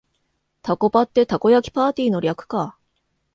[0.63, 2.75] タコパってたこ焼きパーティーの略か